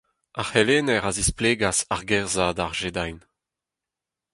Ar 0.39 0.47
c'helenner 0.49 1.03
a 1.09 1.11
zisplegas 1.17 1.79
argerzhad 1.95 2.57
ar 2.65 2.73
jediñ. 2.79 3.17